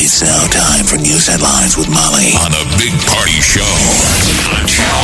[0.00, 3.66] It's now time for news headlines with Molly on a big party show
[4.54, 5.02] on Channel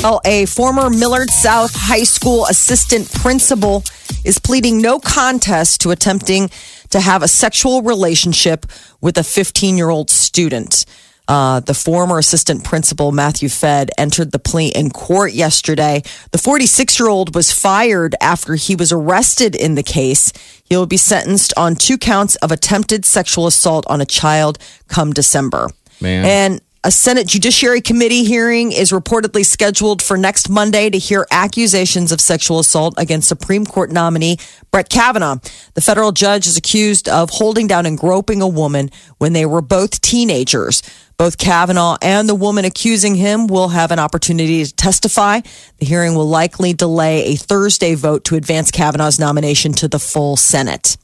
[0.00, 0.02] 941.
[0.02, 3.84] Well, a former Millard South High School assistant principal
[4.24, 6.50] is pleading no contest to attempting
[6.88, 8.64] to have a sexual relationship
[9.02, 10.86] with a 15 year old student.
[11.28, 16.02] Uh, the former assistant principal, Matthew Fed, entered the plea in court yesterday.
[16.30, 20.32] The 46 year old was fired after he was arrested in the case.
[20.62, 24.58] He will be sentenced on two counts of attempted sexual assault on a child
[24.88, 25.68] come December.
[26.00, 26.24] Man.
[26.24, 32.12] And a Senate Judiciary Committee hearing is reportedly scheduled for next Monday to hear accusations
[32.12, 34.36] of sexual assault against Supreme Court nominee
[34.76, 35.38] Brett Kavanaugh.
[35.72, 39.62] The federal judge is accused of holding down and groping a woman when they were
[39.62, 40.82] both teenagers.
[41.16, 45.40] Both Kavanaugh and the woman accusing him will have an opportunity to testify.
[45.78, 50.36] The hearing will likely delay a Thursday vote to advance Kavanaugh's nomination to the full
[50.36, 50.98] Senate.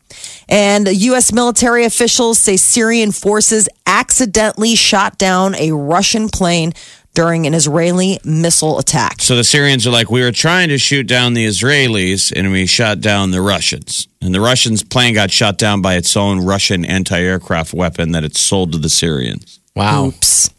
[0.50, 1.32] And U.S.
[1.32, 6.74] military officials say Syrian forces accidentally shot down a Russian plane
[7.14, 9.20] during an Israeli missile attack.
[9.20, 12.66] So the Syrians are like, we were trying to shoot down the Israelis and we
[12.66, 14.08] shot down the Russians.
[14.22, 18.24] And the Russians' plane got shot down by its own Russian anti aircraft weapon that
[18.24, 19.60] it sold to the Syrians.
[19.76, 20.06] Wow.
[20.06, 20.50] Oops.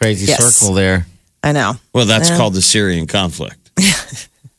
[0.00, 0.56] Crazy Yes.
[0.56, 1.06] circle there.
[1.42, 1.74] I know.
[1.92, 2.36] Well, that's Yeah.
[2.38, 3.70] called the Syrian conflict.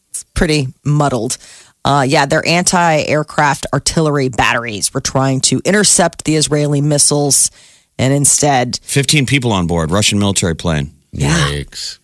[0.10, 1.38] It's pretty muddled.
[1.84, 7.52] Uh, yeah, their anti aircraft artillery batteries were trying to intercept the Israeli missiles
[8.00, 10.92] and instead 15 people on board, Russian military plane.
[11.16, 12.00] Yikes.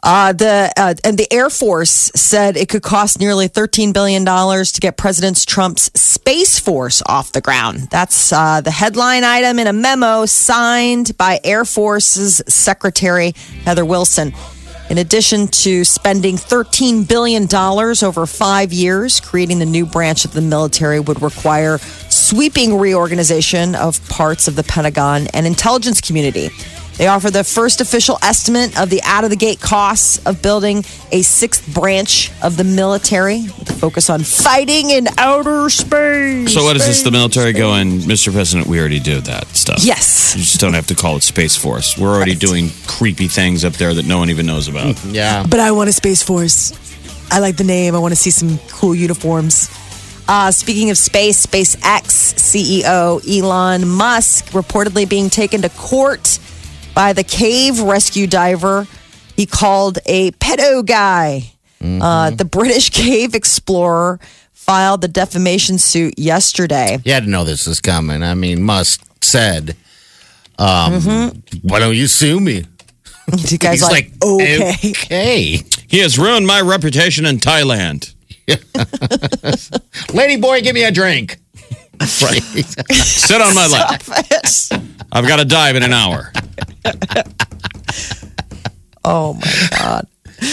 [0.00, 4.70] Uh, the uh, and the Air Force said it could cost nearly thirteen billion dollars
[4.72, 7.88] to get President Trump's space force off the ground.
[7.90, 13.32] That's uh, the headline item in a memo signed by Air Force's Secretary
[13.64, 14.32] Heather Wilson.
[14.88, 20.40] In addition to spending $13 billion over five years, creating the new branch of the
[20.40, 21.76] military would require
[22.08, 26.48] sweeping reorganization of parts of the Pentagon and intelligence community.
[26.98, 30.78] They offer the first official estimate of the out of the gate costs of building
[31.12, 36.52] a sixth branch of the military with a focus on fighting in outer space.
[36.52, 37.02] So, what is this?
[37.02, 38.32] The military going, Mr.
[38.32, 39.78] President, we already do that stuff.
[39.84, 40.34] Yes.
[40.34, 41.96] You just don't have to call it Space Force.
[41.96, 44.96] We're already doing creepy things up there that no one even knows about.
[45.08, 45.46] Yeah.
[45.48, 46.72] But I want a Space Force.
[47.30, 47.94] I like the name.
[47.94, 49.70] I want to see some cool uniforms.
[50.28, 56.38] Uh, speaking of space, SpaceX CEO Elon Musk reportedly being taken to court
[56.98, 58.84] by the cave rescue diver
[59.36, 61.52] he called a pedo guy.
[61.80, 64.18] Uh, the British cave explorer
[64.52, 66.98] filed the defamation suit yesterday.
[67.04, 68.24] You had to know this was coming.
[68.24, 69.76] I mean, Musk said,
[70.58, 71.68] um, Mm-hmm.
[71.68, 72.64] why don't you sue me?
[73.28, 74.72] The guy's He's like, okay.
[74.90, 75.62] okay.
[75.86, 78.12] He has ruined my reputation in Thailand.
[80.14, 81.38] Lady boy, give me a drink.
[82.00, 82.42] Right.
[82.92, 84.02] Sit on my lap.
[85.12, 86.32] I've got to dive in an hour.
[89.04, 90.06] oh my God.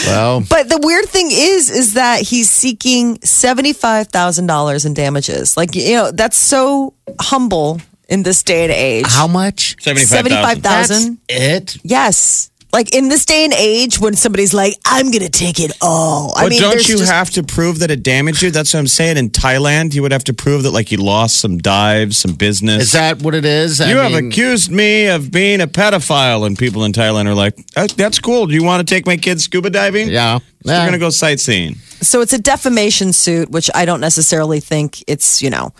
[0.08, 5.56] well, But the weird thing is, is that he's seeking seventy-five thousand dollars in damages.
[5.58, 7.80] Like you know, that's so humble
[8.10, 9.06] in this day and age.
[9.08, 9.76] how much?
[9.82, 10.62] 75,000.
[10.62, 11.18] That's 75,000?
[11.30, 11.78] it.
[11.84, 12.52] Yes.
[12.76, 16.34] Like in this day and age, when somebody's like, "I'm going to take it all,"
[16.36, 18.52] I But mean, don't you just- have to prove that it damaged you?
[18.52, 19.16] That's what I'm saying.
[19.16, 22.84] In Thailand, you would have to prove that, like, you lost some dives, some business.
[22.84, 23.80] Is that what it is?
[23.80, 27.34] I you have mean, accused me of being a pedophile, and people in Thailand are
[27.34, 28.46] like, "Uh, "That's cool.
[28.46, 30.10] Do you want to take my kids scuba diving?
[30.10, 30.40] Yeah.
[30.40, 30.80] So Yeah.
[30.82, 35.42] we're gonna go sightseeing." So it's a defamation suit, which I don't necessarily think it's
[35.42, 35.72] you know.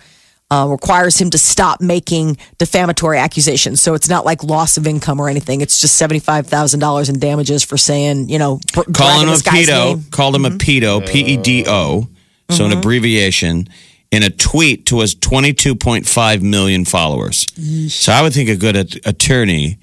[0.48, 3.80] Uh, requires him to stop making defamatory accusations.
[3.80, 5.60] So it's not like loss of income or anything.
[5.60, 9.66] It's just $75,000 in damages for saying, you know, br- Call him a pedo.
[9.96, 10.04] name.
[10.12, 11.04] Called him a pedo.
[11.04, 12.06] P E D O.
[12.50, 13.68] So an abbreviation.
[14.12, 17.44] In a tweet to his 22.5 million followers.
[17.92, 19.78] So I would think a good at- attorney,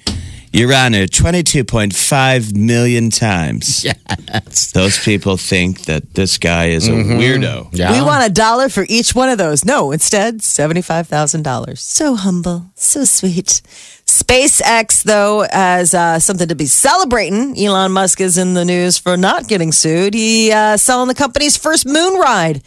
[0.53, 3.85] Your Honor, 22.5 million times.
[4.27, 4.71] Yes.
[4.71, 7.69] Those people think that this guy is a weirdo.
[7.71, 7.91] Yeah.
[7.91, 9.63] We want a dollar for each one of those.
[9.65, 11.77] No, instead, $75,000.
[11.77, 13.61] So humble, so sweet.
[14.05, 17.57] SpaceX, though, has uh, something to be celebrating.
[17.57, 20.13] Elon Musk is in the news for not getting sued.
[20.13, 22.63] He uh, selling the company's first moon ride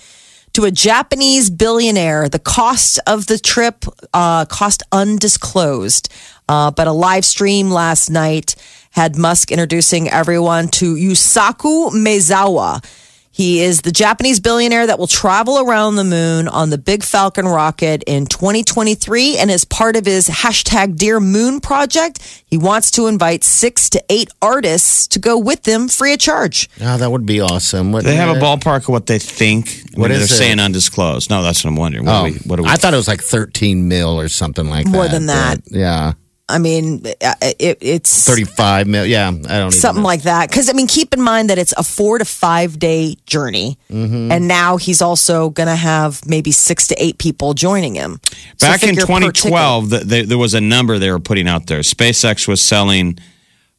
[0.55, 2.29] to a Japanese billionaire.
[2.29, 3.85] The cost of the trip,
[4.15, 6.13] uh, cost undisclosed.
[6.49, 8.55] Uh, but a live stream last night
[8.91, 12.85] had Musk introducing everyone to Yusaku Maezawa.
[13.31, 17.45] He is the Japanese billionaire that will travel around the moon on the Big Falcon
[17.47, 19.37] rocket in 2023.
[19.37, 24.03] And as part of his hashtag Dear Moon project, he wants to invite six to
[24.09, 26.71] eight artists to go with them free of charge.
[26.81, 27.93] Oh, that would be awesome.
[27.93, 29.69] What, They have a ballpark of what they think.
[29.95, 30.39] I What mean, is they're it?
[30.39, 31.29] saying undisclosed.
[31.29, 32.07] No, that's what I'm wondering.
[32.07, 32.69] What, Oh, do we, what do we?
[32.71, 35.11] I thought it was like 13 mil or something like More that.
[35.11, 35.63] More than that.
[35.65, 36.13] but, yeah.
[36.49, 39.05] I mean, uh, it, it's 35 mil.
[39.05, 39.29] Yeah.
[39.29, 40.49] I don't something like that.
[40.49, 44.31] Because I mean, keep in mind that it's a four to five day journey, Mm-hmm.
[44.31, 48.21] and now he's also going to have maybe six to eight people joining him.
[48.59, 49.07] So Back in per ticket.
[49.09, 51.81] 2012, the, they, there was a number they were putting out there.
[51.81, 53.19] SpaceX was selling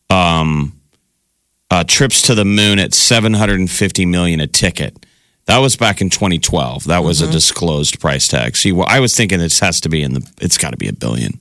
[0.10, 0.78] um,
[1.72, 5.06] uh, trips to the moon at 750 million a ticket.
[5.46, 6.84] That was back in 2012.
[6.86, 7.30] That was Mm-hmm.
[7.30, 8.58] a disclosed price tag.
[8.58, 10.30] See, well, I was thinking this has to be in the.
[10.42, 11.40] It's got to be a billion.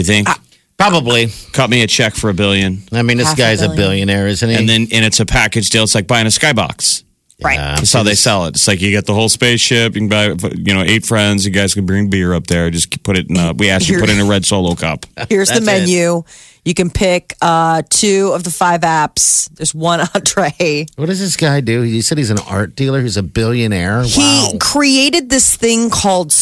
[0.00, 0.28] You think?
[0.28, 0.38] Ah.
[0.78, 1.28] Probably.
[1.52, 4.06] Cut me a check for a billion, I mean, this Half a guy's a, billion.
[4.06, 4.56] billionaire, isn't he?
[4.56, 5.82] and then and it's a package deal.
[5.82, 7.04] It's like buying a skybox.
[7.42, 7.58] right?
[7.58, 8.54] That's how they sell it.
[8.54, 9.94] It's like you get the whole spaceship.
[9.94, 11.44] You can buy, you know, eight friends.
[11.44, 12.70] You guys can bring beer up there.
[12.70, 13.36] Just put it in.
[13.36, 15.04] A, we asked you to put it in a red solo cup.
[15.28, 15.80] Here's the That's it.
[15.80, 16.22] menu.
[16.64, 19.48] You can pick uh, two of the five apps.
[19.54, 20.86] There's one entree.
[20.96, 21.82] What does this guy do?
[21.82, 23.00] He said he's an art dealer.
[23.02, 24.02] He's a billionaire.
[24.02, 24.52] He wow.
[24.60, 26.32] created this thing called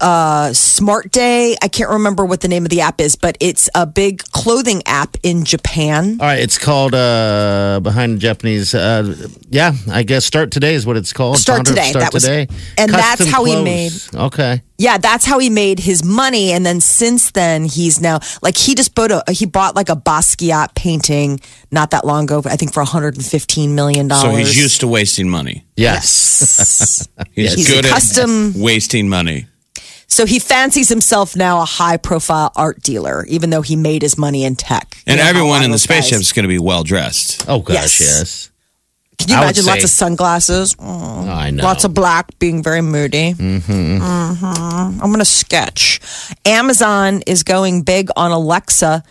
[0.00, 1.54] uh, Smart Day.
[1.62, 4.82] I can't remember what the name of the app is, but it's a big clothing
[4.86, 6.16] app in Japan.
[6.20, 8.74] All right, it's called uh, Behind the Japanese.
[8.74, 11.38] Uh, yeah, I guess Start Today is what it's called.
[11.38, 12.48] Start Founder Today, Start that was- Today.
[12.78, 13.92] and that's Custom how he made.
[14.14, 14.62] Okay.
[14.78, 16.52] Yeah, that's how he made his money.
[16.52, 19.96] And then since then, he's now like he just bought a he bought like a
[19.96, 21.40] Basquiat painting
[21.70, 22.42] not that long ago.
[22.44, 24.22] I think for 115 million dollars.
[24.32, 25.64] So he's used to wasting money.
[25.76, 27.08] Yes.
[27.32, 29.46] He's, He's good a at custom- wasting money.
[30.08, 34.16] So he fancies himself now a high profile art dealer, even though he made his
[34.16, 34.96] money in tech.
[35.06, 37.44] And You know everyone in the spaceship is going to be well dressed.
[37.48, 38.00] Oh gosh, Yes.
[38.00, 38.50] yes.
[39.18, 40.76] Can you I would imagine lots of sunglasses?
[40.78, 41.64] Oh, I know.
[41.64, 43.32] Lots of black, being very moody.
[43.32, 44.02] Mm-hmm.
[44.04, 46.00] I'm going to sketch.
[46.44, 49.02] Amazon is going big on Alexa.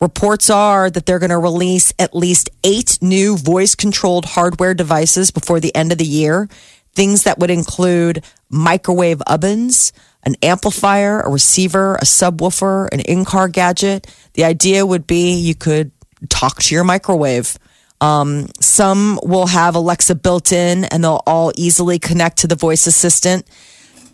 [0.00, 5.30] Reports are that they're going to release at least eight new voice controlled hardware devices
[5.30, 6.48] before the end of the year.
[6.94, 9.92] Things that would include microwave ovens,
[10.26, 14.06] an amplifier, a receiver, a subwoofer, an in car gadget.
[14.34, 15.92] The idea would be you could
[16.28, 17.56] talk to your microwave.
[18.00, 22.86] Um, some will have Alexa built in and they'll all easily connect to the voice
[22.86, 23.46] assistant.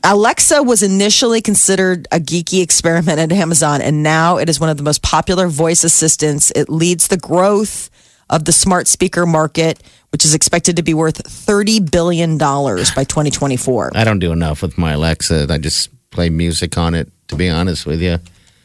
[0.04, 4.76] Alexa was initially considered a geeky experiment at Amazon, and now it is one of
[4.76, 6.50] the most popular voice assistants.
[6.56, 7.88] It leads the growth
[8.28, 9.80] of the smart speaker market,
[10.10, 13.92] which is expected to be worth $30 billion by 2024.
[13.94, 15.46] I don't do enough with my Alexa.
[15.48, 17.10] I just play music on it.
[17.28, 18.18] To be honest with you.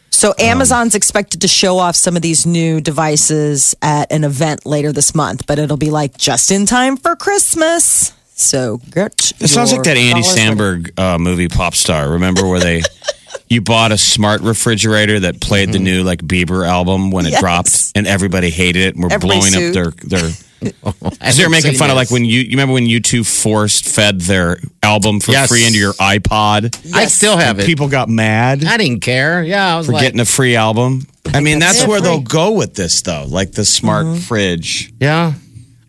[0.09, 4.91] So Amazon's expected to show off some of these new devices at an event later
[4.91, 8.13] this month, but it'll be like just in time for Christmas.
[8.35, 10.51] So get It sounds like that Andy dollars ready.
[10.51, 12.09] Samberg uh, movie Pop Star.
[12.09, 12.81] Remember where they
[13.47, 17.39] you bought a smart refrigerator that played the new like Bieber album when it Yes.
[17.39, 19.77] dropped and everybody hated it and were Everybody blowing sued.
[19.77, 20.33] up their their I
[21.17, 24.21] Because they're making seen fun of like when you you remember when U2 forced fed
[24.21, 25.49] their album for Yes.
[25.49, 26.93] free into your iPod.
[26.93, 27.65] I still have it.
[27.65, 29.43] People got mad I didn't care.
[29.43, 31.07] Yeah, I was for like, getting a free album.
[31.33, 32.09] I mean, that's where free.
[32.09, 34.19] they'll go with this though, like the smart mm-hmm.
[34.19, 34.93] fridge.
[34.99, 35.33] yeah.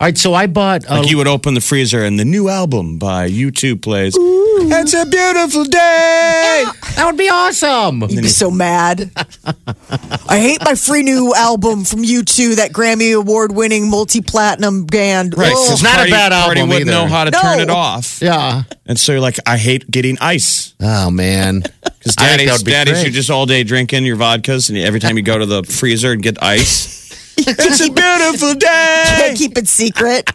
[0.01, 0.85] All right, so I bought.
[0.89, 4.15] A, Like you would open the freezer and the new album by U2 plays.
[4.17, 6.65] It's a beautiful day.
[6.95, 8.03] that would be awesome.
[8.03, 9.11] You'd be so mad.
[10.29, 15.37] I hate my free new album from U2, that Grammy award winning multi platinum band.
[15.37, 15.55] Right, Ugh.
[15.55, 16.99] 'cause It's not a Party- bad Party album wouldn't either.
[17.01, 17.41] know how to No.
[17.41, 18.63] turn it off, Yeah.
[18.87, 21.61] and so you're like, I hate getting ice Oh man.
[21.63, 25.01] because I think daddy's, be daddy's you're just all day drinking your vodkas, and every
[25.01, 26.98] time you go to the freezer and get ice,
[27.47, 29.05] it's a beautiful day.
[29.19, 30.31] Can't keep it secret.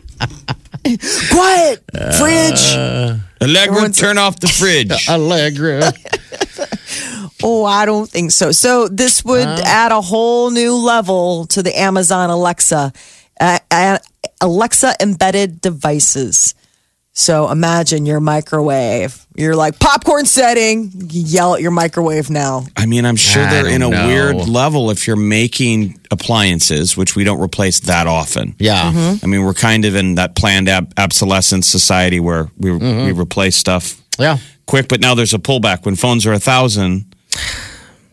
[1.32, 1.84] Quiet,
[2.18, 2.76] fridge.
[3.42, 5.08] Allegra, Everyone's- turn off the fridge.
[5.10, 5.92] Allegra.
[7.46, 8.54] Oh, I don't think so.
[8.54, 12.94] So this would add a whole new level to the Amazon Alexa,
[13.42, 13.98] uh, uh,
[14.40, 16.56] Alexa embedded devices.
[17.16, 19.24] So imagine your microwave.
[19.36, 20.92] You're like popcorn setting.
[20.96, 22.66] You yell at your microwave now.
[22.76, 24.08] I mean, I'm sure I they're in a know.
[24.08, 28.56] weird level if you're making appliances, which we don't replace that often.
[28.58, 28.92] Yeah.
[28.92, 29.26] Mm-hmm.
[29.26, 33.06] I mean, we're kind of in that planned ab- obsolescence society where we Mm-hmm.
[33.06, 34.38] we replace stuff Yeah.
[34.66, 35.86] quick, but now there's a pullback.
[35.86, 37.06] When phones are a thousand,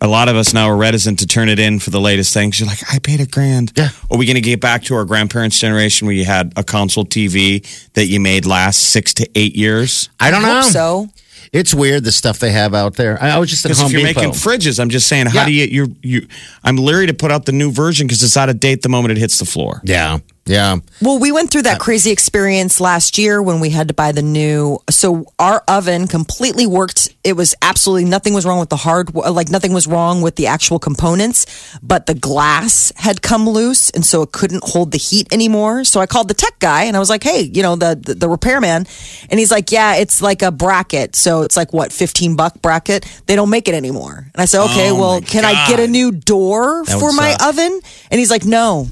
[0.00, 2.58] a lot of us now are reticent to turn it in for the latest things.
[2.58, 3.72] You're like, I paid a grand.
[3.76, 3.88] Yeah.
[4.10, 7.04] Are we going to get back to our grandparents' generation where you had a console
[7.04, 10.08] TV that you made last six to eight years?
[10.18, 10.62] I don't know.
[10.62, 11.08] Hope so.
[11.52, 13.20] It's weird the stuff they have out there.
[13.20, 14.20] I, I was just at Home if you're Depot.
[14.20, 15.46] making fridges, I'm just saying, how Yeah.
[15.46, 16.28] do you, you, you,
[16.62, 19.12] I'm leery to put out the new version because it's out of date the moment
[19.12, 19.80] it hits the floor.
[19.84, 20.18] yeah,
[20.50, 20.76] yeah.
[21.00, 24.10] Well, we went through that uh, crazy experience last year when we had to buy
[24.12, 24.78] the new.
[24.90, 27.14] So our oven completely worked.
[27.22, 30.48] It was absolutely nothing was wrong with the hard, like nothing was wrong with the
[30.48, 31.46] actual components,
[31.82, 35.84] but the glass had come loose, and so it couldn't hold the heat anymore.
[35.84, 38.14] So I called the tech guy and I was like, "Hey, you know the the,
[38.14, 38.86] the repairman,"
[39.30, 41.14] and he's like, "Yeah, it's like a bracket.
[41.14, 43.06] So it's like what fifteen buck bracket.
[43.26, 45.86] They don't make it anymore." And I said, "Okay, Oh, well, can I get a
[45.86, 47.48] new door That for my suck.
[47.48, 47.80] oven?"
[48.10, 48.88] And he's like, "No."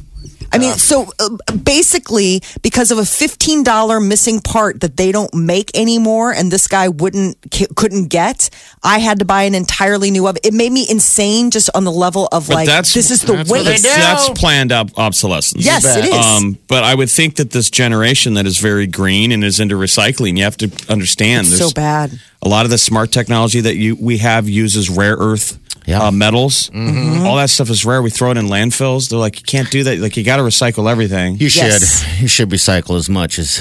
[0.52, 5.32] I mean, so uh, basically, because of a fifteen dollar missing part that they don't
[5.34, 8.48] make anymore, and this guy wouldn't c- couldn't get,
[8.82, 10.40] I had to buy an entirely new oven.
[10.44, 13.50] It made me insane just on the level of like that's- this is the that's
[13.50, 13.82] what they do.
[13.82, 15.64] That's planned ob- obsolescence.
[15.64, 16.14] Yes, it is.
[16.26, 19.74] Um, but I would think that this generation that is very green and is into
[19.76, 22.18] recycling, you have to understand It's there's so bad.
[22.42, 26.02] a lot of the smart technology that you we have uses rare earth Yeah.
[26.06, 26.68] uh, metals.
[26.70, 27.26] Mm-hmm.
[27.26, 28.02] All that stuff is rare.
[28.02, 29.08] We throw it in landfills.
[29.08, 29.98] They're like, you can't do that.
[29.98, 31.36] Like, you got to recycle everything.
[31.36, 31.64] You should.
[31.64, 32.20] Yes.
[32.20, 33.60] You should recycle as much as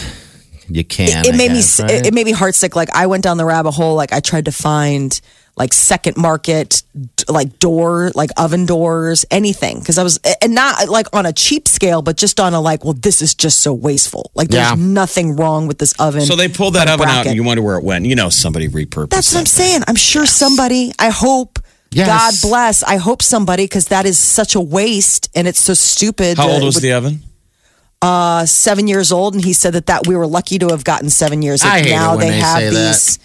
[0.69, 1.25] you can.
[1.25, 1.91] it I made me guess, s right?
[1.91, 2.75] it, it made me heartsick.
[2.75, 3.96] Like I went down the rabbit hole.
[3.96, 5.19] Like I tried to find
[5.55, 6.84] like second market
[7.27, 11.67] like door like oven doors anything because i was and not like on a cheap
[11.67, 14.75] scale but just on a like well this is just so wasteful like there's Yeah.
[14.77, 17.43] nothing wrong with this oven so they pulled that but a oven out, and you
[17.43, 18.05] wonder where it went.
[18.05, 19.10] You know, somebody repurposed.
[19.10, 21.57] that's what i'm that saying i'm sure somebody i hope
[21.91, 22.08] Yes.
[22.08, 26.38] god bless i hope somebody because that is such a waste and it's so stupid
[26.38, 27.22] How old was the oven?
[28.01, 31.10] uh, seven years old, and he said that that we were lucky to have gotten
[31.10, 31.63] seven years.
[31.63, 32.88] I Like hate it now when they they have say that.
[32.94, 33.20] these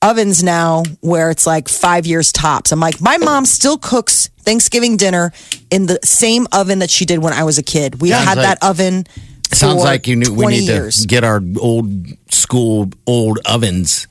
[0.00, 2.72] ovens now where it's like five years tops.
[2.72, 5.32] I'm like, my mom still cooks Thanksgiving dinner
[5.70, 8.00] in the same oven that she did when I was a kid.
[8.00, 9.04] We've Sounds had like- that oven.
[9.52, 11.02] Sounds like you knew we need years.
[11.02, 11.90] to get our old
[12.30, 14.06] school old ovens.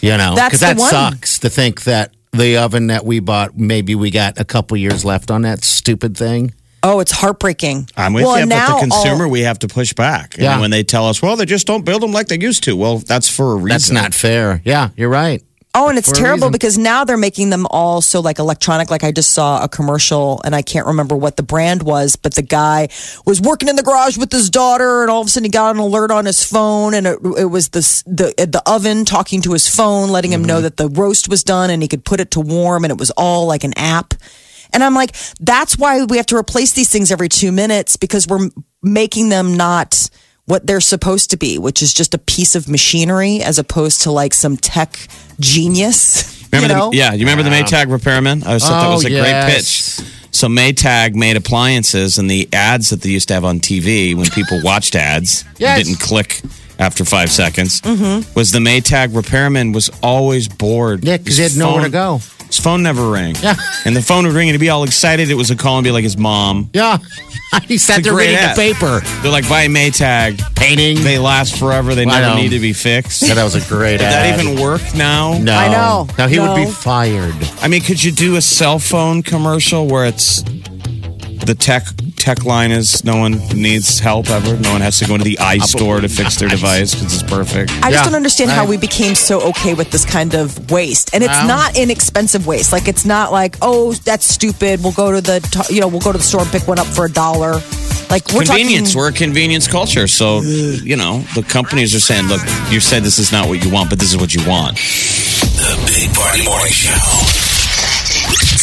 [0.00, 0.90] You know, because that one.
[0.90, 5.04] sucks to think that the oven that we bought, maybe we got a couple years
[5.04, 6.52] left on that stupid thing.
[6.82, 7.88] Oh, it's heartbreaking.
[7.96, 10.34] I'm with well, you, and but now the consumer, all- we have to push back.
[10.34, 10.60] And Yeah.
[10.60, 12.76] when they tell us, well, they just don't build them like they used to.
[12.76, 13.68] Well, that's for a reason.
[13.68, 14.60] That's not fair.
[14.64, 15.42] Yeah, you're right.
[15.78, 18.90] Oh, and it's terrible because now they're making them all so like electronic.
[18.90, 22.34] Like I just saw a commercial and I can't remember what the brand was, but
[22.34, 22.88] the guy
[23.26, 25.74] was working in the garage with his daughter and all of a sudden he got
[25.74, 29.52] an alert on his phone and it, it was this, the, the oven talking to
[29.52, 30.48] his phone, letting him Mm-hmm.
[30.48, 32.98] know that the roast was done and he could put it to warm and it
[32.98, 34.14] was all like an app.
[34.72, 38.26] And I'm like, that's why we have to replace these things every two minutes because
[38.26, 38.48] we're
[38.82, 40.08] making them not
[40.46, 44.10] what they're supposed to be, which is just a piece of machinery as opposed to
[44.10, 44.96] like some tech
[45.40, 46.32] genius.
[46.52, 46.90] Remember you know?
[46.90, 48.42] the, yeah, you remember the Maytag repairman?
[48.44, 49.22] I always thought that Oh, was a yes.
[49.96, 50.10] great pitch.
[50.30, 54.26] So Maytag made appliances, and the ads that they used to have on TV when
[54.30, 55.84] people watched ads and Yes.
[55.84, 56.40] didn't click
[56.78, 58.32] after five seconds Mm-hmm.
[58.38, 61.04] was the Maytag repairman was always bored.
[61.04, 62.20] Yeah, because he had nowhere to go.
[62.56, 63.34] His phone never rang.
[63.42, 63.54] Yeah.
[63.84, 65.30] And the phone would ring and he'd be all excited.
[65.30, 66.70] It was a call and be like his mom.
[66.72, 66.96] Yeah,
[67.64, 68.56] he sat It's a there reading ad.
[68.56, 70.40] the paper, They're like, buy Maytag.
[70.56, 71.02] painting.
[71.04, 71.94] They last forever.
[71.94, 72.36] They I never know.
[72.36, 73.22] need to be fixed.
[73.22, 74.38] yeah, that was a great Did ad.
[74.38, 75.36] that even work now?
[75.38, 76.08] No, I know.
[76.16, 76.70] Now he would be No.
[76.70, 77.34] fired.
[77.60, 81.84] I mean, could you do a cell phone commercial where it's the tech
[82.26, 84.56] tech line is no one needs help ever.
[84.56, 87.70] No one has to go into the iStore to fix their device because it's perfect.
[87.70, 88.68] I Yeah, just don't understand how right.
[88.68, 91.10] we became so okay with this kind of waste.
[91.12, 92.72] And it's Well- not inexpensive waste.
[92.72, 94.82] Like it's not like, oh, that's stupid.
[94.82, 96.80] We'll go to the to- you know, we'll go to the store and pick one
[96.80, 97.62] up for a dollar.
[98.10, 98.88] Like we're convenience.
[98.88, 100.08] talking We're a convenience culture.
[100.08, 102.40] So, you know, the companies are saying, look,
[102.72, 104.78] you said this is not what you want, but this is what you want.
[104.78, 106.90] The Big Party Morning Show.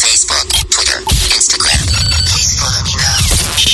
[0.04, 0.52] Facebook,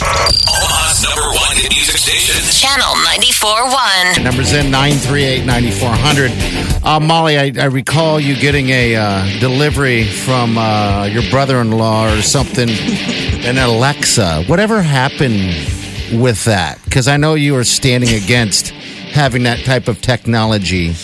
[0.02, 2.40] Omaha's number one hit music station.
[2.50, 4.24] Channel 94.1.
[4.24, 6.82] Numbers in 938-9400.
[6.84, 12.22] Uh, Molly, I, I recall you getting a uh, delivery from uh, your brother-in-law or
[12.22, 14.44] something, an Alexa.
[14.44, 15.52] Whatever happened
[16.20, 16.80] with that?
[16.84, 20.94] Because I know you are standing against having that type of technology.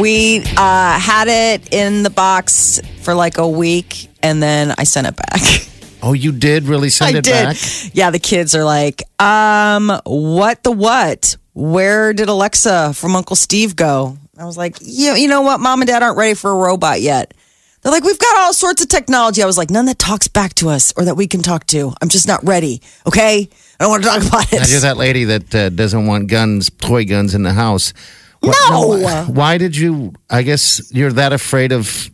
[0.00, 5.08] we uh, had it in the box for like a week and then I sent
[5.08, 5.40] it back.
[6.02, 7.32] Oh, you did really send I it did.
[7.32, 7.56] back?
[7.94, 11.36] Yeah, the kids are like, um, what the what?
[11.54, 14.16] Where did Alexa from Uncle Steve go?
[14.38, 15.60] I was like, yeah, you know what?
[15.60, 17.34] Mom and dad aren't ready for a robot yet.
[17.82, 19.42] They're like, we've got all sorts of technology.
[19.42, 21.92] I was like, none that talks back to us or that we can talk to.
[22.00, 22.80] I'm just not ready.
[23.06, 23.48] Okay.
[23.78, 24.60] I don't want to talk about it.
[24.60, 27.92] Now, you're that lady that uh, doesn't want guns, toy guns in the house.
[28.40, 28.86] What- No.
[29.02, 30.12] Why, why did you?
[30.30, 32.10] I guess you're that afraid of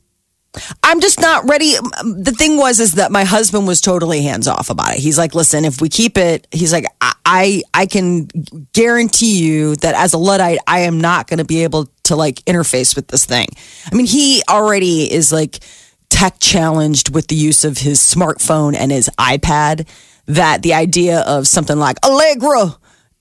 [0.83, 1.75] I'm just not ready.
[2.03, 5.01] The thing was, is that my husband was totally hands off about it.
[5.01, 8.29] He's like, listen, if we keep it, he's like, I, I, can
[8.73, 12.37] guarantee you that as a Luddite, I am not going to be able to like
[12.47, 13.49] interface with this thing.
[13.91, 15.61] I mean, he already is like
[16.09, 19.87] tech challenged with the use of his smartphone and his iPad.
[20.27, 22.77] That the idea of something like Allegra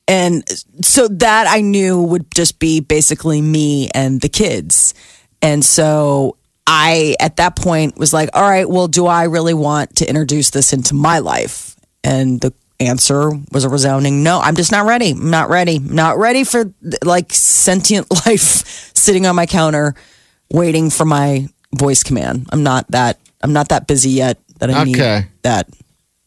[0.07, 0.43] and
[0.81, 4.93] so that I knew would just be basically me and the kids.
[5.41, 9.95] And so I, at that point, was like, all right, well, do I really want
[9.97, 11.75] to introduce this into my life?
[12.03, 14.39] And the answer was a resounding no.
[14.39, 15.11] I'm just not ready.
[15.11, 15.77] I'm not ready.
[15.77, 16.71] I'm not ready for
[17.03, 19.95] like sentient life sitting on my counter
[20.51, 22.47] waiting for my voice command.
[22.51, 24.95] I'm not that, I'm not that busy yet that I need
[25.43, 25.69] that.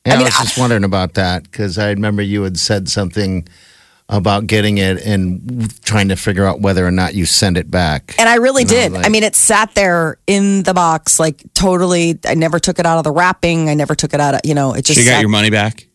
[0.07, 3.47] Yeah, I, mean, was just wondering about that because I remember you had said something
[4.13, 8.15] about getting it and trying to figure out whether or not you send it back.
[8.19, 8.93] And I really And I did.
[8.93, 12.19] was I mean, it sat there in the box, like totally.
[12.27, 13.69] I never took it out of the wrapping.
[13.71, 14.99] I never took it out of, you know, it just.
[14.99, 15.87] She got sat- your money back.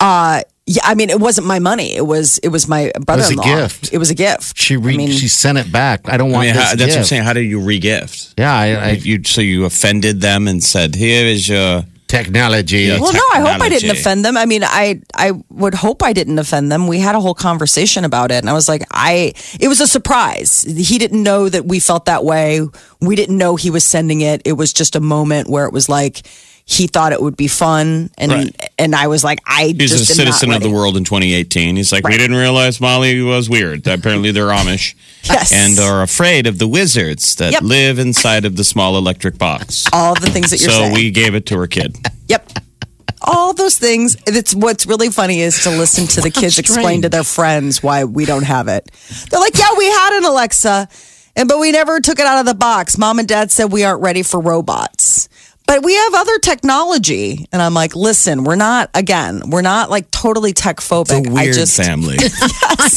[0.00, 1.96] Uh, Yeah, I mean, it wasn't my money.
[1.96, 3.42] It was it was my brother-in-law.
[3.42, 3.90] gift.
[3.92, 4.58] It was a gift.
[4.58, 6.00] she re- I mean, she sent it back.
[6.06, 7.22] I don't I want mean, this how, that's what I'm saying.
[7.24, 8.34] How do you regift?
[8.38, 12.80] Yeah, I, I, you so you offended them and said, "Here is your." Technology.
[12.80, 12.98] Yeah.
[13.00, 14.36] well, no, I hope I didn't offend them.
[14.36, 16.86] I mean, I I would hope I didn't offend them.
[16.86, 19.34] We had a whole conversation about it, and I was like, I.
[19.60, 20.62] It was a surprise.
[20.62, 22.60] He didn't know that we felt that way.
[23.00, 24.42] We didn't know he was sending it.
[24.44, 26.26] It was just a moment where it was like
[26.70, 28.70] he thought it would be fun, and Right.
[28.78, 31.04] and I was like, I He's just a am citizen not of the world in
[31.04, 31.76] 2018.
[31.76, 33.86] He's like, we didn't realize Molly was weird.
[33.86, 34.94] Apparently, they're Amish
[35.24, 35.50] Yes.
[35.50, 37.62] and are afraid of the wizards that Yep.
[37.62, 39.86] live inside of the small electric box.
[39.94, 40.90] All the things that you're saying.
[40.90, 40.94] So saying.
[40.94, 41.96] we gave it to her kid.
[42.28, 42.50] Yep.
[43.22, 44.16] All those things.
[44.26, 48.04] It's what's really funny is to listen to the kids explain to their friends why
[48.04, 48.90] we don't have it.
[49.30, 50.88] They're like, "Yeah, we had an Alexa,
[51.34, 52.96] and but we never took it out of the box.
[52.98, 55.28] Mom and Dad said we aren't ready for robots."
[55.68, 57.46] But we have other technology.
[57.52, 61.26] And I'm like, listen, we're not, again, we're not like totally tech It's phobic.
[61.28, 62.16] a weird I just, family.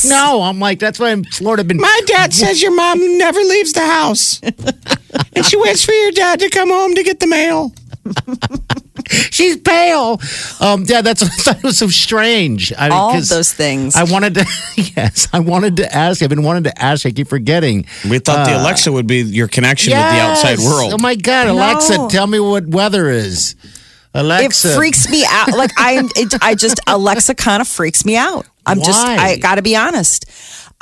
[0.09, 1.77] no, I'm like that's why I'm Florida been.
[1.77, 4.39] My dad says your mom never leaves the house.
[4.41, 7.73] and she waits for your dad to come home to get the mail.
[9.31, 10.19] She's pale.
[10.59, 12.71] Um, yeah, that's I thought it was so strange.
[12.73, 13.95] I, all 'cause those things.
[13.95, 14.45] I wanted to.
[14.95, 16.21] Yes, I wanted to ask.
[16.21, 17.05] I've been wanting to ask.
[17.05, 17.85] I keep forgetting.
[18.09, 20.93] We thought the Alexa would be your connection with the outside world.
[20.93, 23.55] Oh my God, Alexa, tell me what weather is.
[23.63, 23.69] it
[24.13, 25.49] Alexa, freaks me out.
[25.55, 28.45] Like I, it, I just Alexa kind of freaks me out.
[28.65, 30.25] I'm just, I got to be honest.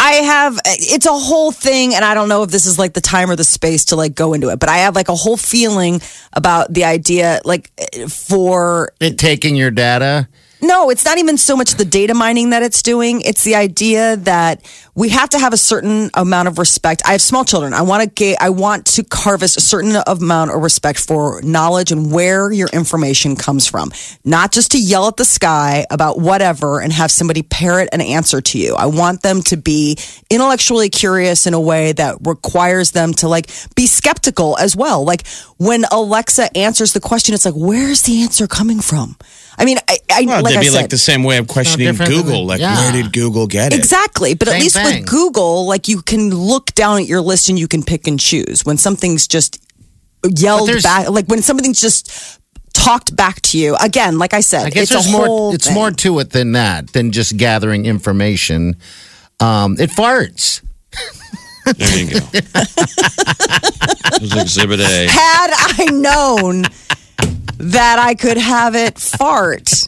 [0.02, 3.02] I have, it's a whole thing, and I don't know if this is like the
[3.02, 5.36] time or the space to like go into it, but I have like a whole
[5.36, 7.70] feeling about the idea, like
[8.10, 10.30] for it taking your data.
[10.62, 13.22] No, it's not even so much the data mining that it's doing.
[13.22, 14.62] It's the idea that
[14.94, 17.02] we have to have a certain amount of respect.
[17.06, 17.74] I have small children.
[17.74, 21.94] I want to get, I want to harvest a certain amount of respect for knowledge
[21.94, 23.92] and where your information comes from.
[24.26, 28.42] Not just to yell at the sky about whatever and have somebody parrot an answer
[28.42, 28.76] to you.
[28.76, 29.98] I want them to be
[30.30, 35.06] intellectually curious in a way that requires them to like be skeptical as well.
[35.06, 35.26] Like
[35.58, 39.16] when Alexa answers the question, it's like, where's the answer coming from?
[39.58, 41.88] I mean, I, I Well, they'd I be said, like the same way of questioning
[41.88, 42.46] different than- Google.
[42.46, 42.76] Like, yeah.
[42.76, 43.78] where did Google get it?
[43.80, 44.34] Exactly.
[44.34, 45.02] But at least thing.
[45.02, 48.20] with Google, like you can look down at your list and you can pick and
[48.20, 48.66] choose.
[48.66, 49.62] When something's just
[50.38, 52.40] yelled back, like when something's just
[52.74, 53.76] talked back to you.
[53.82, 55.26] Again, like I said, I guess it's there's a more.
[55.26, 55.74] whole It's thing.
[55.76, 56.92] more to it than that.
[56.94, 58.76] Than just gathering information.
[59.40, 60.62] Um, it farts.
[61.78, 62.20] There you go.
[64.12, 65.08] It was Exhibit A.
[65.10, 66.64] Had I known
[67.58, 69.88] that I could have it fart.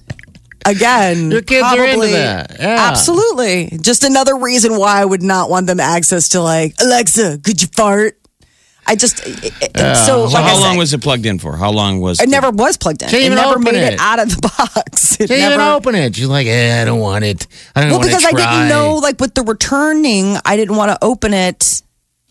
[0.65, 2.55] Again, Your kids are into probably, that.
[2.59, 2.89] Yeah.
[2.91, 3.77] Absolutely.
[3.81, 7.67] Just another reason why I would not want them access to like, Alexa, could you
[7.75, 8.17] fart?
[8.85, 11.39] I just, it- it- so, So like I how long said, was it plugged in
[11.39, 11.55] for?
[11.55, 13.09] How long was It never was plugged in.
[13.09, 13.93] Can't it never open made it.
[13.93, 13.99] it.
[13.99, 15.13] out of the box.
[15.19, 16.15] It Can't even never- open it.
[16.15, 17.47] She's like, eh, I don't want it.
[17.75, 20.89] I don't Well, because to I didn't know, like with the returning, I didn't want
[20.91, 21.81] to open it.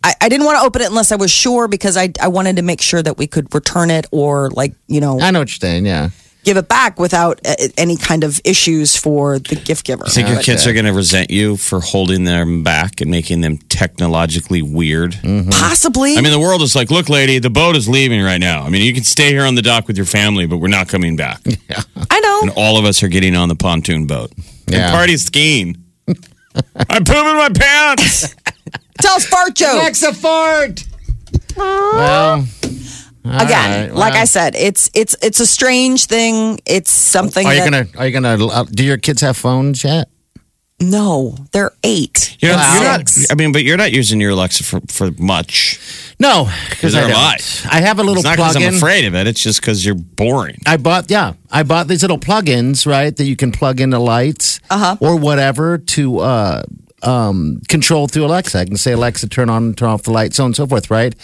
[0.03, 2.57] I, I didn't want to open it unless I was sure because I I wanted
[2.57, 5.49] to make sure that we could return it or like you know I know what
[5.51, 5.85] you're saying.
[5.85, 6.09] Yeah.
[6.45, 10.05] Give it back without uh, any kind of issues for the gift giver.
[10.07, 13.41] I think your kids are going to resent you for holding them back and making
[13.43, 15.19] them technologically weird.
[15.51, 16.17] Possibly.
[16.17, 18.63] I mean, the world is like, look, lady, the boat is leaving right now.
[18.65, 20.89] I mean, you can stay here on the dock with your family, but we're not
[20.89, 21.41] coming back.
[21.69, 21.83] Yeah.
[22.11, 22.41] I know.
[22.43, 24.33] And all of us are getting on the pontoon boat
[24.67, 24.87] Yeah.
[24.87, 25.77] and party skiing.
[26.09, 28.35] I'm pooping my pants.
[29.01, 29.75] Tell us fart joke.
[29.75, 30.85] Alexa fart.
[31.57, 32.45] Well,
[33.25, 34.15] Again, right, like.
[34.15, 36.59] I said, it's it's it's a strange thing.
[36.67, 39.85] It's something are you that gonna are you gonna uh, do your kids have phones
[39.85, 40.09] yet?
[40.83, 42.39] No, they're eight.
[42.41, 43.27] You're not, and you're not- six.
[43.31, 45.79] I mean, but you're not using your Alexa for, for much.
[46.19, 47.37] No, because Neither I am I.
[47.37, 47.67] don't.
[47.75, 48.69] I have a little It's not because plug-in.
[48.71, 49.27] I'm afraid of it.
[49.27, 50.57] It's just because you're boring.
[50.67, 54.61] I bought yeah, I bought these little plugins, right, that you can plug into lights
[54.71, 54.97] Uh-huh.
[55.01, 56.63] or whatever to uh,
[57.03, 58.59] um, control through Alexa.
[58.61, 60.91] I can say Alexa, turn on turn off the light, so on and so forth,
[60.91, 61.15] right?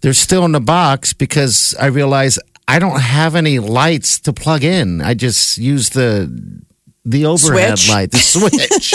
[0.00, 4.64] They're still in the box because I realize I don't have any lights to plug
[4.64, 5.00] in.
[5.00, 6.30] I just use the
[7.04, 7.90] the overhead Switch?
[7.90, 8.94] light, the switch.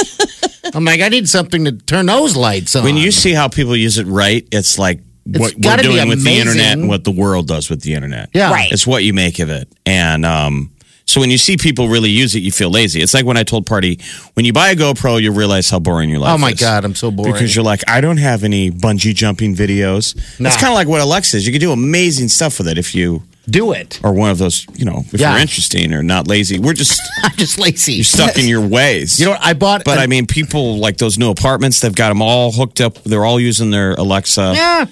[0.74, 2.84] I'm like, I need something to turn those lights on.
[2.84, 6.38] When you see how people use it right, it's like what we're doing with the
[6.38, 8.30] internet and what the world does with the internet.
[8.34, 8.52] Yeah.
[8.52, 8.72] Right.
[8.72, 9.72] It's what you make of it.
[9.86, 10.72] And um,
[11.06, 13.02] so when you see people really use it, you feel lazy.
[13.02, 14.00] It's like when I told Party,
[14.34, 16.60] when you buy a GoPro, you realize how boring your life Oh my is.
[16.60, 17.34] God, I'm so boring.
[17.34, 20.15] Because you're like, I don't have any bungee jumping videos.
[20.39, 20.48] Nah.
[20.50, 21.46] It's kind of like what Alexa is.
[21.46, 24.00] You can do amazing stuff with it if you do it.
[24.04, 25.34] Or one of those, you know, if Yeah.
[25.34, 26.58] you're interesting or not lazy.
[26.58, 27.94] We're just I'm just lazy.
[27.94, 29.20] you're stuck in your ways.
[29.20, 29.44] You know, what?
[29.46, 29.84] I bought.
[29.86, 32.96] But I mean, people like those new apartments, they've got them all hooked up.
[33.04, 34.54] They're all using their Alexa.
[34.56, 34.86] yeah.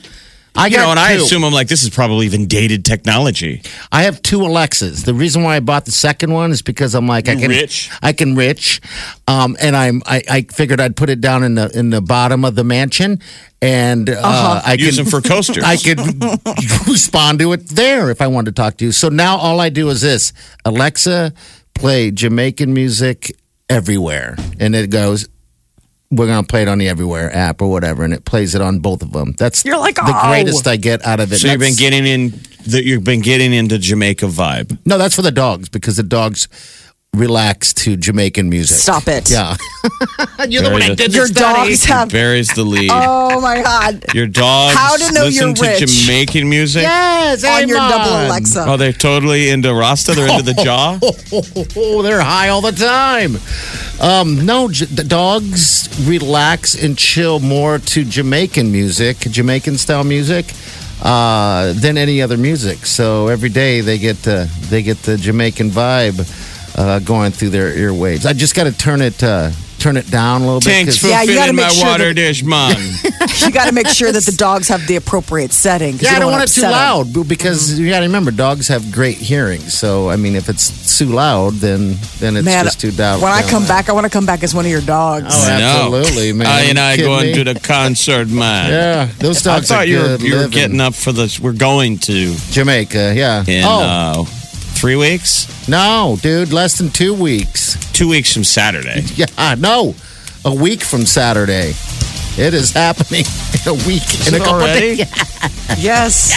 [0.55, 1.23] I You got know, and I two.
[1.23, 3.61] assume I'm like, this is probably even dated technology.
[3.91, 5.03] I have two Alexas.
[5.03, 7.89] The reason why I bought the second one is because I'm like I can rich?
[8.01, 8.79] I can rich,
[9.27, 12.45] um, and I'm I, I figured I'd put it down in the in the bottom
[12.45, 13.19] of the mansion,
[13.61, 14.61] and uh, Uh-huh.
[14.65, 15.63] I Use can them for coasters.
[15.63, 15.99] I could
[16.87, 18.91] respond to it there if I wanted to talk to you.
[18.91, 20.33] So now all I do is this:
[20.65, 21.33] Alexa,
[21.73, 23.35] play Jamaican music
[23.69, 25.29] everywhere, and it goes.
[26.15, 28.79] We're gonna play it on the Everywhere app or whatever, and it plays it on
[28.79, 29.33] both of them.
[29.37, 31.37] That's You're like, the "Oh." greatest I get out of it.
[31.39, 34.77] so you've been getting in that you've been getting into Jamaica vibe.
[34.85, 36.47] No, that's for the dogs because the dogs
[37.13, 38.75] relax to Jamaican music.
[38.77, 39.29] Stop it.
[39.29, 39.55] Yeah.
[40.49, 41.69] You're the one that did the Your study.
[41.69, 42.09] dogs have.
[42.09, 42.89] Buries the lead.
[42.91, 44.03] Oh my God.
[44.15, 45.87] Your dogs How to know listen you're to rich.
[46.05, 46.81] Jamaican music.
[46.83, 47.91] Yes, on your Amon.
[47.99, 48.65] double Alexa.
[48.67, 50.13] Oh, they're totally into Rasta.
[50.13, 50.97] They're into the jaw.
[51.75, 53.37] Oh, they're high all the time.
[54.01, 60.45] Um, no, j- the dogs relax and chill more to Jamaican music, Jamaican style music,
[61.01, 62.85] uh, than any other music.
[62.85, 66.19] So every day they get the, they get the Jamaican vibe
[66.77, 68.25] uh, going through their earwaves.
[68.25, 69.51] I just got to turn it uh,
[69.83, 70.69] turn it down a little bit.
[70.69, 72.75] Thanks 'cause- for Yeah, you gotta filling make my sure water that- dish, man.
[73.43, 75.93] You got to make sure that the dogs have the appropriate setting.
[75.93, 76.71] 'cause Yeah, you I don't want it too upset 'em.
[76.71, 79.61] loud b- because you got to remember dogs have great hearing.
[79.69, 83.21] So I mean, if it's too loud, then then it's Man, just too loud.
[83.21, 85.33] when I come back, I want to come back as one of your dogs.
[85.35, 85.95] Oh, I know.
[85.95, 86.47] absolutely, man.
[86.47, 87.33] I and I Kidding going me?
[87.43, 88.69] to the concert, man.
[88.71, 89.67] Yeah, those I dogs.
[89.69, 90.51] thought are you were good you were living.
[90.51, 91.39] getting up for this.
[91.39, 93.13] We're going to Jamaica.
[93.15, 93.43] Yeah.
[93.47, 93.81] in oh
[94.21, 94.25] uh,
[94.83, 97.77] three weeks, no, dude, less than two weeks.
[97.93, 99.01] two weeks from Saturday.
[99.15, 99.95] Yeah, no,
[100.43, 101.71] a week from Saturday.
[102.35, 103.23] It is happening
[103.63, 104.03] in a week.
[104.27, 104.97] in a couple already?
[104.97, 105.79] Days.
[105.79, 106.33] Yes.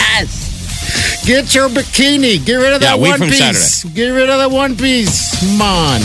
[1.25, 2.43] Get your bikini.
[2.45, 3.83] Get rid of Yeah, that a week one from piece.
[3.83, 5.37] Get rid of that one piece.
[5.41, 5.99] Come on.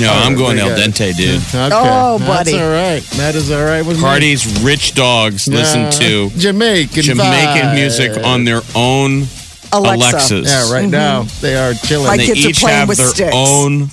[0.00, 0.92] No, oh, I'm going pretty El good.
[0.94, 1.42] Dente, dude.
[1.42, 1.68] Okay.
[1.74, 2.52] Oh, buddy.
[2.52, 3.02] That's all right.
[3.18, 4.02] That is all right with me.
[4.02, 7.74] Parties, rich dogs listen to Jamaican Jamaican vibe.
[7.74, 9.24] music on their own
[9.72, 10.08] Alexa.
[10.16, 10.48] Alexas.
[10.50, 10.90] Yeah, right mm-hmm.
[10.90, 12.06] now they are chilling.
[12.06, 13.34] My They kids are each playing have with their sticks.
[13.34, 13.88] own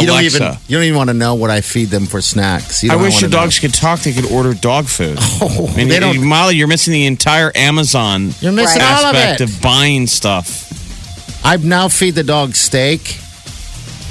[0.00, 2.82] you don't even you don't even want to know what I feed them for snacks.
[2.82, 4.00] You I don't wish wanna your dogs could talk.
[4.00, 5.18] They could order dog food.
[5.44, 8.92] Oh, I mean, they don't- you- Molly, you're missing the entire Amazon You're missing Right.
[8.92, 9.44] all of aspect it.
[9.50, 10.68] of buying stuff.
[11.44, 13.18] I now feed the dog steak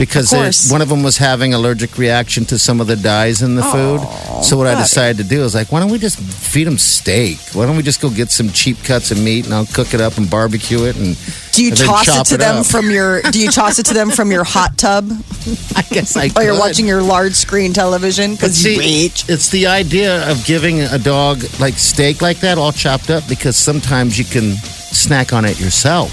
[0.01, 3.43] because Of they- one of them was having allergic reaction to some of the dyes
[3.43, 4.01] in the food.
[4.43, 7.37] So what I decided to do is like, why don't we just feed them steak?
[7.53, 10.01] Why don't we just go get some cheap cuts of meat and I'll cook it
[10.01, 11.15] up and barbecue it and
[11.51, 12.65] Do you toss it to them up.
[12.65, 13.21] from your?
[13.21, 15.05] Do you toss it to them from your hot tub
[15.75, 18.31] I guess I while you're watching your large screen television?
[18.33, 19.29] Because you reach.
[19.29, 23.55] it's the idea of giving a dog like steak like that, all chopped up, because
[23.55, 26.11] sometimes you can snack on it yourself.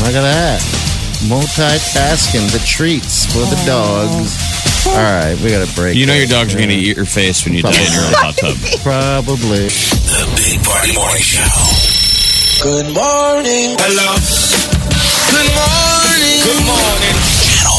[0.00, 0.87] Look at that.
[1.26, 4.38] Multitasking, the treats for the dogs.
[4.86, 5.96] All right, we got to break.
[5.96, 6.18] You know that.
[6.18, 8.36] your dogs are going to eat your face when you die in your own hot
[8.38, 8.54] tub.
[8.82, 9.66] Probably.
[9.66, 11.42] The Big Party Morning Show.
[12.62, 13.74] Good morning.
[13.82, 14.14] Hello.
[15.34, 16.38] Good morning.
[16.46, 17.16] Good morning.
[17.42, 17.78] Channel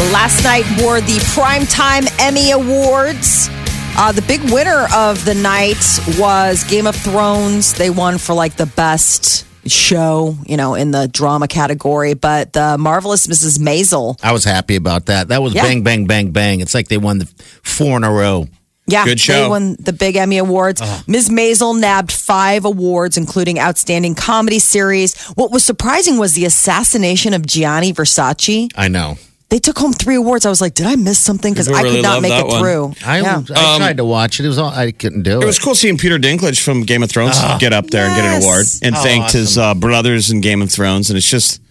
[0.00, 0.12] 94.1.
[0.12, 3.48] Last night wore the Primetime Emmy Awards.
[3.96, 5.82] Uh, the big winner of the night
[6.18, 7.74] was Game of Thrones.
[7.74, 12.14] They won for like the best show, you know, in the drama category.
[12.14, 13.58] But the marvelous Mrs.
[13.58, 15.28] Maisel, I was happy about that.
[15.28, 15.62] That was Yeah.
[15.62, 16.60] bang, bang, bang, bang.
[16.60, 17.28] It's like they won the
[17.62, 18.46] four in a row.
[18.86, 20.80] yeah, Good they won the big Emmy Awards.
[21.06, 21.28] Ms.
[21.28, 25.14] Maisel nabbed five awards, including Outstanding Comedy Series.
[25.34, 28.68] What was surprising was the assassination of Gianni Versace.
[28.74, 29.18] I know.
[29.50, 30.44] They took home three awards.
[30.44, 31.54] I was like, did I miss something?
[31.54, 32.60] Because People I really could not make it one.
[32.60, 32.92] through.
[33.06, 33.42] I, yeah.
[33.56, 34.44] I Um, tried to watch it.
[34.44, 35.42] It was all I couldn't do it.
[35.42, 38.24] It was cool seeing Peter Dinklage from Game of Thrones get up there and get
[38.26, 41.08] an award and Oh, thanked his uh, brothers in Game of Thrones.
[41.08, 41.62] And it's just,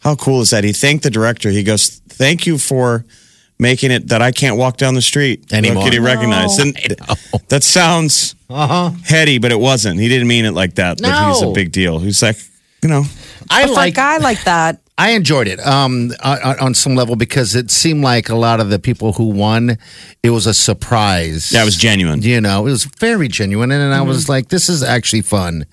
[0.00, 0.64] how cool is that?
[0.64, 1.48] He thanked the director.
[1.48, 3.06] He goes, Thank you for
[3.58, 5.76] making it that I can't walk down the street Anymore.
[5.76, 6.60] without getting recognized.
[6.60, 6.76] And
[7.48, 8.34] that sounds
[9.04, 9.98] heady, but it wasn't.
[9.98, 11.00] He didn't mean it like that.
[11.00, 12.00] But he's a big deal.
[12.00, 12.36] He's like,
[12.82, 13.04] you know,
[13.48, 17.16] I For a like guy like that, I enjoyed it um, on, on some level
[17.16, 19.76] because it seemed like a lot of the people who won,
[20.22, 21.50] it was a surprise.
[21.50, 22.22] that was genuine.
[22.22, 24.08] you know, it was very genuine, and, I Mm-hmm.
[24.08, 25.66] was like, this is actually fun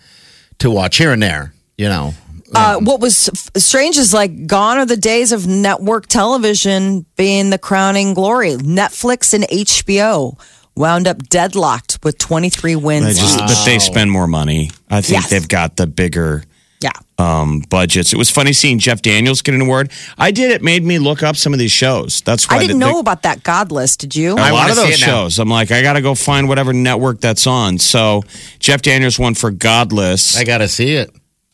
[0.60, 1.54] to watch here and there.
[1.78, 2.14] You know,
[2.56, 7.50] Uh, what was f- strange is like gone are the days of network television being
[7.52, 8.56] the crowning glory.
[8.56, 10.38] Netflix and HBO
[10.76, 13.20] wound up deadlocked with 23 wins.
[13.20, 13.46] Just, each.
[13.48, 14.72] but they spend more money.
[14.90, 15.30] I think Yes.
[15.30, 16.44] they've got the bigger
[16.82, 16.92] yeah.
[17.18, 18.12] um, budgets.
[18.14, 19.92] It was funny seeing Jeff Daniels get an award.
[20.18, 20.52] I did.
[20.52, 22.22] It made me look up some of these shows.
[22.22, 23.96] That's why I didn't the- know the- about that Godless.
[23.98, 24.34] Did you?
[24.34, 25.06] a lot of those it now.
[25.08, 25.40] shows.
[25.40, 27.78] I'm like, I got to go find whatever network that's on.
[27.78, 28.24] So
[28.60, 30.36] Jeff Daniels won for Godless.
[30.38, 31.12] I got to see it.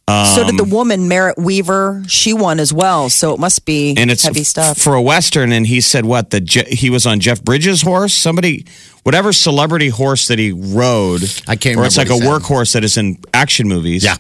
[0.10, 2.02] so did the Um, woman Merritt Wever.
[2.08, 3.10] She won as well.
[3.10, 4.78] So it must be and it's heavy stuff.
[4.78, 5.52] for a western.
[5.52, 8.14] And he said what the Je- he was on Jeff Bridges' horse.
[8.14, 8.66] Somebody,
[9.04, 11.24] whatever celebrity horse that he rode.
[11.46, 12.54] I can't Or it's like remember a what he said.
[12.56, 14.06] workhorse that is in action movies.
[14.06, 14.16] Yeah.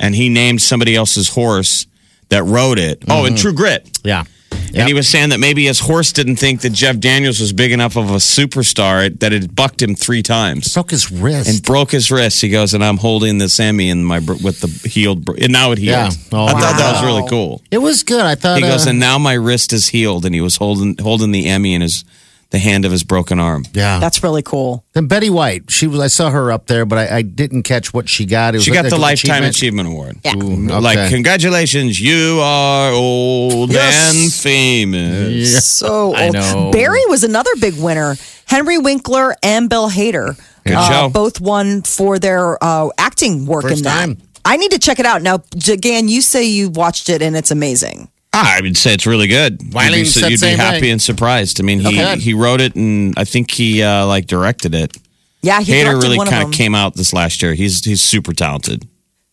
[0.00, 1.86] And he named somebody else's horse
[2.30, 3.04] that rode it.
[3.08, 4.00] Oh, and True Grit.
[4.02, 4.24] Yeah.
[4.72, 7.72] And he was saying that maybe his horse didn't think that Jeff Daniels was big
[7.72, 10.72] enough of a superstar that it bucked him three times.
[10.72, 11.48] broke his wrist.
[11.50, 12.40] and broke his wrist.
[12.40, 15.72] He goes, and I'm holding the Emmy in my br- with the healed, and now
[15.72, 16.12] it healed.
[16.14, 16.28] Yeah.
[16.32, 17.62] Oh, I thought that was really cool.
[17.72, 18.20] it was good.
[18.24, 20.96] I thought He goes, uh, and now my wrist is healed, and he was holding
[20.98, 22.04] holding the Emmy in his
[22.50, 23.64] the hand of his broken arm.
[23.72, 23.98] yeah.
[24.00, 24.84] That's really cool.
[24.92, 26.00] Then Betty White, she was.
[26.00, 28.54] I saw her up there, but I, I didn't catch what she got.
[28.54, 29.56] It was She got the an lifetime achievement.
[29.56, 30.18] achievement, award.
[30.24, 30.34] Yeah.
[30.36, 30.80] Ooh, okay.
[30.80, 34.14] Like congratulations, you are old Yes.
[34.14, 35.64] and famous.
[35.64, 36.34] So I old.
[36.34, 36.70] know.
[36.72, 38.16] Barry was another big winner.
[38.46, 40.36] Henry Winkler and Bill Hader
[40.66, 41.08] Good uh, show.
[41.08, 44.00] both won for their uh, acting work First in that.
[44.00, 44.18] time.
[44.44, 45.38] I need to check it out now.
[45.38, 48.08] Jagan, you say you watched it and it's amazing.
[48.32, 49.60] Ah, I would say it's really good.
[49.74, 50.90] Wiley you'd be, said you'd be happy thing.
[50.92, 51.60] and surprised.
[51.60, 52.16] I mean, he Okay.
[52.20, 54.96] he wrote it, and I think he uh, like directed it.
[55.42, 57.54] Yeah, he Hader really kind of of came out this last year.
[57.54, 58.86] He's he's super talented.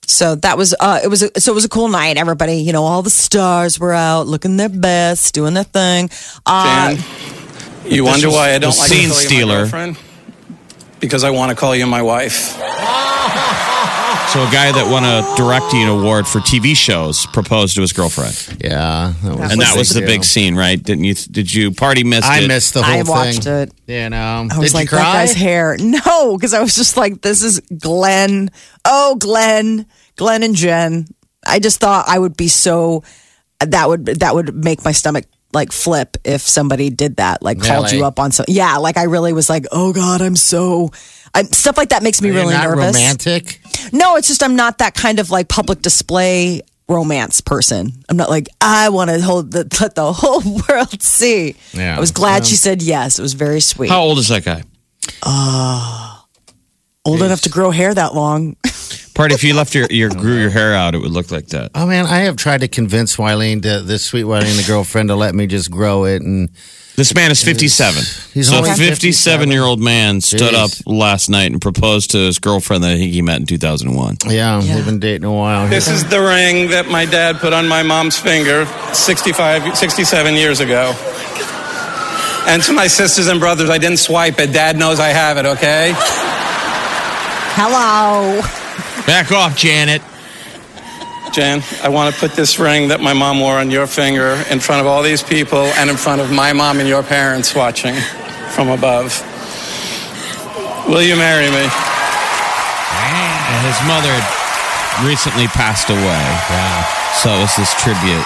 [0.07, 2.17] So that was uh, it was a, so it was a cool night.
[2.17, 6.09] Everybody, you know, all the stars were out looking their best, doing their thing.
[6.45, 7.03] Uh, Dan,
[7.85, 9.55] you wonder why I don't the like scene to call you stealer.
[9.55, 9.97] my girlfriend?
[11.01, 12.57] Because I want to call you my wife.
[14.33, 18.35] So a guy that won a directing award for TV shows proposed to his girlfriend,
[18.61, 20.81] Yeah, that was and that was the big scene, right?
[20.81, 21.13] Didn't you?
[21.13, 22.47] Did you party missed I it?
[22.47, 23.07] missed the whole I thing.
[23.07, 23.71] watched it.
[23.87, 25.13] You know, I was did like, you that cry?
[25.25, 25.77] guy's hair.
[25.81, 28.51] No, because I was just like, this is Glenn.
[28.83, 29.85] Oh, Glenn,
[30.17, 31.07] Glenn and Jen.
[31.45, 33.03] I just thought I would be so
[33.61, 37.85] that would that would make my stomach like flip if somebody did that, like called
[37.85, 37.97] Really?
[37.99, 38.45] you up on some.
[38.49, 40.91] Yeah, like I really was like, oh God, I'm so.
[41.33, 42.93] I, stuff like that makes me You're really not nervous.
[42.95, 43.59] romantic.
[43.93, 47.91] No, it's just I'm not that kind of like public display romance person.
[48.09, 51.55] I'm not like I want to hold the let the whole world see.
[51.73, 51.95] Yeah.
[51.95, 53.19] I was glad she said yes.
[53.19, 53.89] It was very sweet.
[53.89, 54.63] How old is that guy?
[55.23, 56.17] Uh,
[57.05, 58.55] old enough to grow hair that long.
[59.13, 61.71] Part If you left your, your grew your hair out, it would look like that.
[61.73, 65.15] Oh man, I have tried to convince Wileen, to, this sweet Wileen, the girlfriend, to
[65.15, 66.51] let me just grow it, and
[66.97, 68.01] This man is 57.
[68.33, 70.81] He's so a 57 year old man stood Jeez.
[70.81, 74.17] up last night and proposed to his girlfriend that he met in 2001.
[74.29, 75.67] yeah, we've been dating a while.
[75.69, 80.59] This is the ring that my dad put on my mom's finger 65, 67 years
[80.59, 80.95] ago.
[82.47, 84.51] And to my sisters and brothers, I didn't swipe it.
[84.51, 85.93] Dad knows I have it, okay?
[87.53, 88.41] Hello.
[89.05, 90.01] Back off, Janet.
[91.37, 94.59] Jan, I want to put this ring that my mom wore on your finger in
[94.59, 97.93] front of all these people and in front of my mom and your parents watching
[98.57, 99.13] from above.
[100.89, 101.61] Will you marry me?
[101.61, 101.69] And
[103.69, 106.01] his mother had recently passed away.
[106.01, 106.85] Yeah.
[107.21, 108.25] So it was this tribute.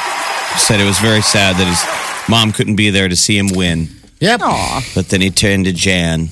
[0.56, 1.84] Said it was very sad that his
[2.30, 3.90] mom couldn't be there to see him win.
[4.22, 4.40] Yep.
[4.96, 6.30] But then he turned to Jan.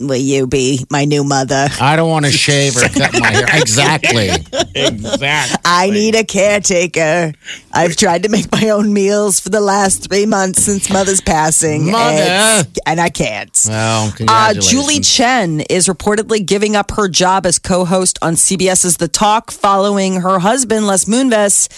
[0.00, 1.68] Will you be my new mother?
[1.80, 3.46] I don't want to shave or cut my hair.
[3.60, 4.30] Exactly.
[4.74, 5.60] Exactly.
[5.64, 7.32] I need a caretaker.
[7.72, 11.90] I've tried to make my own meals for the last three months since mother's passing.
[11.90, 12.22] Mother.
[12.22, 13.50] and, and I can't.
[13.68, 14.54] Well, Uh.
[14.54, 20.20] Julie Chen is reportedly giving up her job as co-host on CBS's The Talk following
[20.22, 21.68] her husband Les Moonves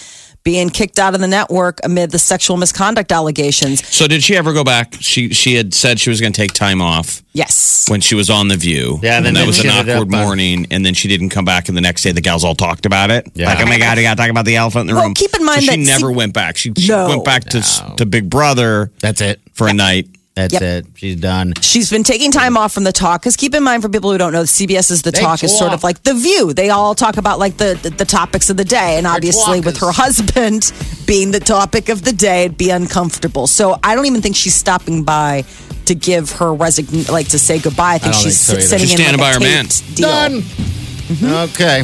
[0.43, 3.85] being kicked out of the network amid the sexual misconduct allegations.
[3.87, 4.95] So did she ever go back?
[4.99, 7.85] She she had said she was going to take time off Yes.
[7.89, 8.99] when she was on the View.
[9.01, 11.07] Yeah, and then that was she an ended awkward up, uh, morning, and then she
[11.07, 11.67] didn't come back.
[11.69, 13.25] And the next day, the gals all talked about it.
[13.33, 13.47] Yeah.
[13.47, 15.13] Like, oh my god, we got to talk about the elephant in the Well, room.
[15.13, 16.57] keep in mind So she never C- went back.
[16.57, 17.07] She, she No.
[17.07, 19.39] went back to s to Big Brother That's it.
[19.53, 20.61] for a night, That's Yep.
[20.63, 20.85] it.
[20.95, 21.53] She's done.
[21.61, 24.17] She's been taking time off from the talk because keep in mind for people who
[24.17, 26.53] don't know, CBS is the They talk is sort of like the View.
[26.53, 29.77] They all talk about like the the, the topics of the day, and obviously with
[29.77, 30.71] her husband
[31.05, 33.45] being the topic of the day, it'd be uncomfortable.
[33.45, 35.43] So I don't even think she's stopping by
[35.85, 37.93] to give her resign like to say goodbye.
[37.93, 39.65] I think I she's think so sitting She's in standing like by a her man.
[39.67, 40.09] taped deal.
[40.09, 40.41] Done.
[40.41, 41.51] Mm-hmm.
[41.53, 41.83] Okay.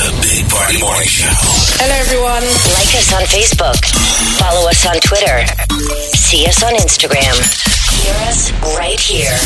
[0.00, 1.28] The Big Party Morning Show.
[1.76, 2.40] Hello, everyone.
[2.72, 3.76] Like us on Facebook.
[4.40, 5.44] Follow us on Twitter.
[6.16, 7.36] See us on Instagram.
[8.00, 8.48] Hear us
[8.80, 9.36] right here.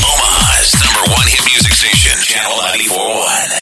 [0.00, 2.56] Omaha's number one hit music station, Channel
[2.88, 3.50] 941.